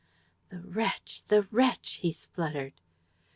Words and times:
"The 0.49 0.61
wretch! 0.61 1.21
The 1.27 1.43
wretch!" 1.51 1.99
he 2.01 2.11
spluttered. 2.11 2.73